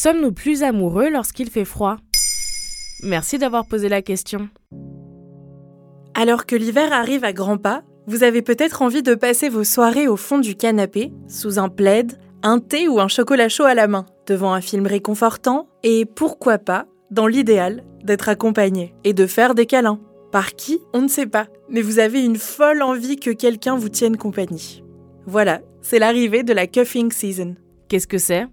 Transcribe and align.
Sommes-nous 0.00 0.30
plus 0.30 0.62
amoureux 0.62 1.10
lorsqu'il 1.10 1.50
fait 1.50 1.64
froid? 1.64 1.96
Merci 3.02 3.36
d'avoir 3.36 3.66
posé 3.66 3.88
la 3.88 4.00
question. 4.00 4.48
Alors 6.14 6.46
que 6.46 6.54
l'hiver 6.54 6.92
arrive 6.92 7.24
à 7.24 7.32
grands 7.32 7.58
pas, 7.58 7.82
vous 8.06 8.22
avez 8.22 8.40
peut-être 8.42 8.82
envie 8.82 9.02
de 9.02 9.16
passer 9.16 9.48
vos 9.48 9.64
soirées 9.64 10.06
au 10.06 10.14
fond 10.14 10.38
du 10.38 10.54
canapé, 10.54 11.10
sous 11.26 11.58
un 11.58 11.68
plaid, 11.68 12.16
un 12.44 12.60
thé 12.60 12.86
ou 12.86 13.00
un 13.00 13.08
chocolat 13.08 13.48
chaud 13.48 13.64
à 13.64 13.74
la 13.74 13.88
main, 13.88 14.06
devant 14.28 14.52
un 14.52 14.60
film 14.60 14.86
réconfortant, 14.86 15.68
et 15.82 16.04
pourquoi 16.04 16.58
pas, 16.58 16.86
dans 17.10 17.26
l'idéal, 17.26 17.82
d'être 18.04 18.28
accompagné 18.28 18.94
et 19.02 19.14
de 19.14 19.26
faire 19.26 19.56
des 19.56 19.66
câlins. 19.66 19.98
Par 20.30 20.54
qui? 20.54 20.78
On 20.94 21.02
ne 21.02 21.08
sait 21.08 21.26
pas, 21.26 21.48
mais 21.68 21.82
vous 21.82 21.98
avez 21.98 22.24
une 22.24 22.38
folle 22.38 22.82
envie 22.82 23.16
que 23.16 23.32
quelqu'un 23.32 23.74
vous 23.74 23.88
tienne 23.88 24.16
compagnie. 24.16 24.84
Voilà, 25.26 25.60
c'est 25.82 25.98
l'arrivée 25.98 26.44
de 26.44 26.52
la 26.52 26.68
cuffing 26.68 27.10
season. 27.10 27.56
Qu'est-ce 27.88 28.06
que 28.06 28.18
c'est? 28.18 28.46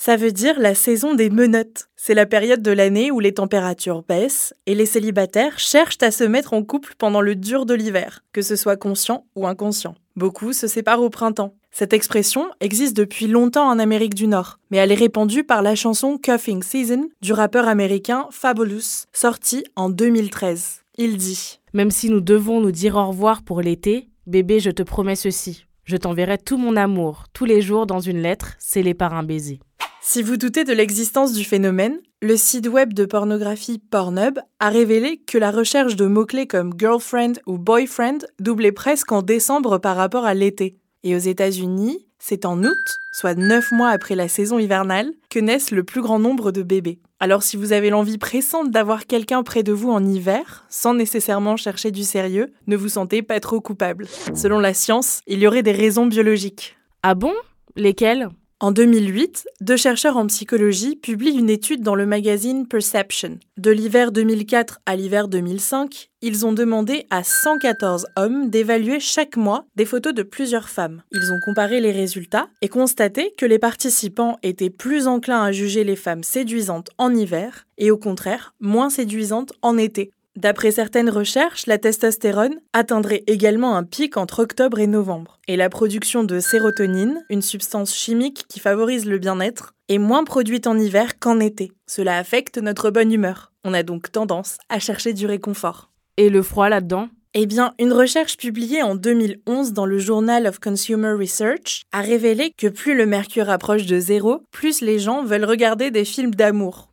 Ça 0.00 0.16
veut 0.16 0.30
dire 0.30 0.60
la 0.60 0.76
saison 0.76 1.16
des 1.16 1.28
menottes. 1.28 1.88
C'est 1.96 2.14
la 2.14 2.24
période 2.24 2.62
de 2.62 2.70
l'année 2.70 3.10
où 3.10 3.18
les 3.18 3.34
températures 3.34 4.04
baissent 4.08 4.54
et 4.66 4.76
les 4.76 4.86
célibataires 4.86 5.58
cherchent 5.58 5.98
à 6.02 6.12
se 6.12 6.22
mettre 6.22 6.52
en 6.52 6.62
couple 6.62 6.94
pendant 6.96 7.20
le 7.20 7.34
dur 7.34 7.66
de 7.66 7.74
l'hiver, 7.74 8.24
que 8.32 8.40
ce 8.40 8.54
soit 8.54 8.76
conscient 8.76 9.26
ou 9.34 9.48
inconscient. 9.48 9.96
Beaucoup 10.14 10.52
se 10.52 10.68
séparent 10.68 11.02
au 11.02 11.10
printemps. 11.10 11.56
Cette 11.72 11.92
expression 11.92 12.48
existe 12.60 12.96
depuis 12.96 13.26
longtemps 13.26 13.68
en 13.68 13.80
Amérique 13.80 14.14
du 14.14 14.28
Nord, 14.28 14.60
mais 14.70 14.76
elle 14.76 14.92
est 14.92 14.94
répandue 14.94 15.42
par 15.42 15.62
la 15.62 15.74
chanson 15.74 16.16
Cuffing 16.16 16.62
Season 16.62 17.08
du 17.20 17.32
rappeur 17.32 17.66
américain 17.66 18.28
Fabulous, 18.30 19.04
sortie 19.12 19.64
en 19.74 19.90
2013. 19.90 20.82
Il 20.96 21.16
dit 21.16 21.58
Même 21.72 21.90
si 21.90 22.08
nous 22.08 22.20
devons 22.20 22.60
nous 22.60 22.72
dire 22.72 22.94
au 22.94 23.08
revoir 23.08 23.42
pour 23.42 23.62
l'été, 23.62 24.08
bébé, 24.28 24.60
je 24.60 24.70
te 24.70 24.84
promets 24.84 25.16
ceci. 25.16 25.66
Je 25.82 25.96
t'enverrai 25.96 26.38
tout 26.38 26.56
mon 26.56 26.76
amour, 26.76 27.24
tous 27.32 27.46
les 27.46 27.62
jours 27.62 27.86
dans 27.86 28.00
une 28.00 28.22
lettre, 28.22 28.54
scellée 28.60 28.94
par 28.94 29.14
un 29.14 29.24
baiser. 29.24 29.58
Si 30.00 30.22
vous 30.22 30.36
doutez 30.36 30.64
de 30.64 30.72
l'existence 30.72 31.32
du 31.32 31.44
phénomène, 31.44 31.98
le 32.22 32.36
site 32.36 32.68
web 32.68 32.94
de 32.94 33.04
pornographie 33.04 33.78
Pornhub 33.78 34.38
a 34.60 34.70
révélé 34.70 35.18
que 35.18 35.38
la 35.38 35.50
recherche 35.50 35.96
de 35.96 36.06
mots-clés 36.06 36.46
comme 36.46 36.72
girlfriend 36.78 37.34
ou 37.46 37.58
boyfriend 37.58 38.18
doublait 38.38 38.72
presque 38.72 39.12
en 39.12 39.22
décembre 39.22 39.78
par 39.78 39.96
rapport 39.96 40.24
à 40.24 40.34
l'été. 40.34 40.76
Et 41.02 41.14
aux 41.14 41.18
États-Unis, 41.18 42.06
c'est 42.18 42.46
en 42.46 42.62
août, 42.62 43.00
soit 43.12 43.34
9 43.34 43.72
mois 43.72 43.90
après 43.90 44.14
la 44.14 44.28
saison 44.28 44.58
hivernale, 44.58 45.12
que 45.30 45.40
naissent 45.40 45.72
le 45.72 45.84
plus 45.84 46.00
grand 46.00 46.18
nombre 46.18 46.52
de 46.52 46.62
bébés. 46.62 47.00
Alors 47.20 47.42
si 47.42 47.56
vous 47.56 47.72
avez 47.72 47.90
l'envie 47.90 48.18
pressante 48.18 48.70
d'avoir 48.70 49.06
quelqu'un 49.06 49.42
près 49.42 49.64
de 49.64 49.72
vous 49.72 49.90
en 49.90 50.04
hiver, 50.04 50.64
sans 50.68 50.94
nécessairement 50.94 51.56
chercher 51.56 51.90
du 51.90 52.04
sérieux, 52.04 52.52
ne 52.66 52.76
vous 52.76 52.88
sentez 52.88 53.22
pas 53.22 53.40
trop 53.40 53.60
coupable. 53.60 54.06
Selon 54.34 54.60
la 54.60 54.74
science, 54.74 55.20
il 55.26 55.40
y 55.40 55.46
aurait 55.46 55.64
des 55.64 55.72
raisons 55.72 56.06
biologiques. 56.06 56.76
Ah 57.02 57.14
bon? 57.14 57.34
Lesquelles? 57.76 58.28
En 58.60 58.72
2008, 58.72 59.46
deux 59.60 59.76
chercheurs 59.76 60.16
en 60.16 60.26
psychologie 60.26 60.96
publient 60.96 61.38
une 61.38 61.48
étude 61.48 61.80
dans 61.84 61.94
le 61.94 62.06
magazine 62.06 62.66
Perception. 62.66 63.38
De 63.56 63.70
l'hiver 63.70 64.10
2004 64.10 64.80
à 64.84 64.96
l'hiver 64.96 65.28
2005, 65.28 66.10
ils 66.22 66.44
ont 66.44 66.52
demandé 66.52 67.06
à 67.10 67.22
114 67.22 68.06
hommes 68.16 68.50
d'évaluer 68.50 68.98
chaque 68.98 69.36
mois 69.36 69.64
des 69.76 69.84
photos 69.84 70.12
de 70.12 70.24
plusieurs 70.24 70.68
femmes. 70.68 71.02
Ils 71.12 71.32
ont 71.32 71.38
comparé 71.44 71.80
les 71.80 71.92
résultats 71.92 72.48
et 72.60 72.68
constaté 72.68 73.32
que 73.38 73.46
les 73.46 73.60
participants 73.60 74.38
étaient 74.42 74.70
plus 74.70 75.06
enclins 75.06 75.44
à 75.44 75.52
juger 75.52 75.84
les 75.84 75.94
femmes 75.94 76.24
séduisantes 76.24 76.90
en 76.98 77.14
hiver 77.14 77.68
et 77.78 77.92
au 77.92 77.96
contraire 77.96 78.54
moins 78.58 78.90
séduisantes 78.90 79.52
en 79.62 79.78
été. 79.78 80.10
D'après 80.38 80.70
certaines 80.70 81.10
recherches, 81.10 81.66
la 81.66 81.78
testostérone 81.78 82.60
atteindrait 82.72 83.24
également 83.26 83.74
un 83.74 83.82
pic 83.82 84.16
entre 84.16 84.44
octobre 84.44 84.78
et 84.78 84.86
novembre. 84.86 85.40
Et 85.48 85.56
la 85.56 85.68
production 85.68 86.22
de 86.22 86.38
sérotonine, 86.38 87.24
une 87.28 87.42
substance 87.42 87.92
chimique 87.92 88.44
qui 88.48 88.60
favorise 88.60 89.04
le 89.04 89.18
bien-être, 89.18 89.74
est 89.88 89.98
moins 89.98 90.22
produite 90.22 90.68
en 90.68 90.78
hiver 90.78 91.18
qu'en 91.18 91.40
été. 91.40 91.72
Cela 91.88 92.18
affecte 92.18 92.56
notre 92.58 92.90
bonne 92.90 93.12
humeur. 93.12 93.50
On 93.64 93.74
a 93.74 93.82
donc 93.82 94.12
tendance 94.12 94.58
à 94.68 94.78
chercher 94.78 95.12
du 95.12 95.26
réconfort. 95.26 95.90
Et 96.16 96.28
le 96.30 96.44
froid 96.44 96.68
là-dedans? 96.68 97.08
Eh 97.34 97.46
bien, 97.46 97.74
une 97.80 97.92
recherche 97.92 98.36
publiée 98.36 98.84
en 98.84 98.94
2011 98.94 99.72
dans 99.72 99.86
le 99.86 99.98
Journal 99.98 100.46
of 100.46 100.60
Consumer 100.60 101.14
Research 101.18 101.82
a 101.90 102.00
révélé 102.00 102.52
que 102.56 102.68
plus 102.68 102.96
le 102.96 103.06
mercure 103.06 103.50
approche 103.50 103.86
de 103.86 103.98
zéro, 103.98 104.44
plus 104.52 104.82
les 104.82 105.00
gens 105.00 105.24
veulent 105.24 105.44
regarder 105.44 105.90
des 105.90 106.04
films 106.04 106.36
d'amour. 106.36 106.92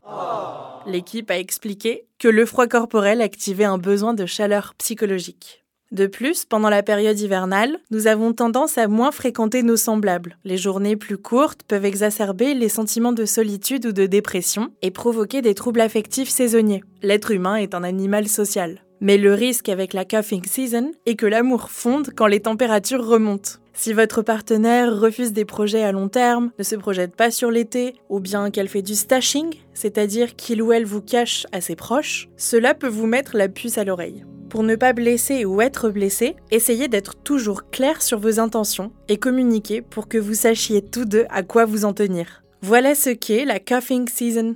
L'équipe 0.86 1.30
a 1.30 1.38
expliqué 1.38 2.06
que 2.18 2.28
le 2.28 2.46
froid 2.46 2.68
corporel 2.68 3.20
activait 3.20 3.64
un 3.64 3.78
besoin 3.78 4.14
de 4.14 4.24
chaleur 4.24 4.74
psychologique. 4.78 5.64
De 5.92 6.06
plus, 6.06 6.44
pendant 6.44 6.68
la 6.68 6.82
période 6.82 7.18
hivernale, 7.18 7.78
nous 7.90 8.06
avons 8.06 8.32
tendance 8.32 8.76
à 8.78 8.88
moins 8.88 9.12
fréquenter 9.12 9.62
nos 9.62 9.76
semblables. 9.76 10.36
Les 10.44 10.56
journées 10.56 10.96
plus 10.96 11.18
courtes 11.18 11.62
peuvent 11.66 11.84
exacerber 11.84 12.54
les 12.54 12.68
sentiments 12.68 13.12
de 13.12 13.24
solitude 13.24 13.86
ou 13.86 13.92
de 13.92 14.06
dépression 14.06 14.70
et 14.82 14.90
provoquer 14.90 15.42
des 15.42 15.54
troubles 15.54 15.80
affectifs 15.80 16.28
saisonniers. 16.28 16.82
L'être 17.02 17.30
humain 17.30 17.56
est 17.56 17.74
un 17.74 17.84
animal 17.84 18.28
social. 18.28 18.85
Mais 19.00 19.18
le 19.18 19.34
risque 19.34 19.68
avec 19.68 19.92
la 19.92 20.04
cuffing 20.04 20.44
season 20.44 20.92
est 21.04 21.16
que 21.16 21.26
l'amour 21.26 21.70
fonde 21.70 22.10
quand 22.16 22.26
les 22.26 22.40
températures 22.40 23.06
remontent. 23.06 23.52
Si 23.74 23.92
votre 23.92 24.22
partenaire 24.22 24.98
refuse 24.98 25.34
des 25.34 25.44
projets 25.44 25.82
à 25.82 25.92
long 25.92 26.08
terme, 26.08 26.50
ne 26.58 26.64
se 26.64 26.76
projette 26.76 27.14
pas 27.14 27.30
sur 27.30 27.50
l'été, 27.50 27.94
ou 28.08 28.20
bien 28.20 28.50
qu'elle 28.50 28.68
fait 28.68 28.80
du 28.80 28.94
stashing, 28.94 29.54
c'est-à-dire 29.74 30.34
qu'il 30.34 30.62
ou 30.62 30.72
elle 30.72 30.86
vous 30.86 31.02
cache 31.02 31.46
à 31.52 31.60
ses 31.60 31.76
proches, 31.76 32.28
cela 32.38 32.72
peut 32.72 32.88
vous 32.88 33.06
mettre 33.06 33.36
la 33.36 33.48
puce 33.48 33.76
à 33.76 33.84
l'oreille. 33.84 34.24
Pour 34.48 34.62
ne 34.62 34.76
pas 34.76 34.94
blesser 34.94 35.44
ou 35.44 35.60
être 35.60 35.90
blessé, 35.90 36.36
essayez 36.50 36.88
d'être 36.88 37.16
toujours 37.16 37.68
clair 37.70 38.00
sur 38.00 38.18
vos 38.18 38.40
intentions 38.40 38.92
et 39.08 39.18
communiquer 39.18 39.82
pour 39.82 40.08
que 40.08 40.16
vous 40.16 40.34
sachiez 40.34 40.80
tous 40.80 41.04
deux 41.04 41.26
à 41.28 41.42
quoi 41.42 41.66
vous 41.66 41.84
en 41.84 41.92
tenir. 41.92 42.42
Voilà 42.62 42.94
ce 42.94 43.10
qu'est 43.10 43.44
la 43.44 43.60
cuffing 43.60 44.08
season. 44.08 44.54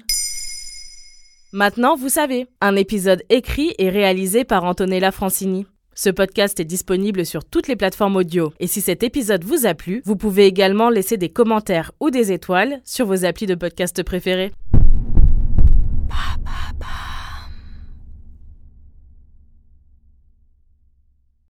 Maintenant, 1.53 1.97
vous 1.97 2.09
savez, 2.09 2.47
un 2.61 2.77
épisode 2.77 3.25
écrit 3.29 3.75
et 3.79 3.91
réalisé 3.91 4.45
par 4.45 4.63
Antonella 4.63 5.11
Francini. 5.11 5.67
Ce 5.97 6.09
podcast 6.09 6.61
est 6.61 6.65
disponible 6.65 7.27
sur 7.27 7.45
toutes 7.45 7.67
les 7.67 7.75
plateformes 7.75 8.15
audio. 8.15 8.53
Et 8.61 8.69
si 8.69 8.81
cet 8.81 9.03
épisode 9.03 9.43
vous 9.43 9.67
a 9.67 9.75
plu, 9.75 10.01
vous 10.05 10.15
pouvez 10.15 10.47
également 10.47 10.91
laisser 10.91 11.17
des 11.17 11.29
commentaires 11.29 11.91
ou 11.99 12.11
des 12.11 12.31
étoiles 12.31 12.81
sur 12.85 13.07
vos 13.07 13.25
applis 13.25 13.47
de 13.47 13.57
podcast 13.57 14.01
préférés. 14.05 14.53